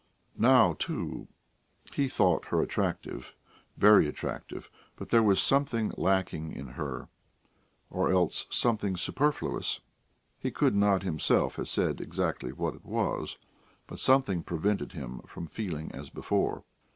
[0.39, 1.27] Now, too,
[1.93, 3.35] he thought her attractive,
[3.77, 7.09] very attractive, but there was something lacking in her,
[7.91, 9.79] or else something superfluous
[10.39, 13.37] he could not himself have said exactly what it was,
[13.85, 16.63] but something prevented him from feeling as before.